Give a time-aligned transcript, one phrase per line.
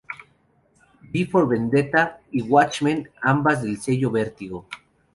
[1.13, 4.65] V for Vendetta y Watchmen, ambas del sello Vertigo.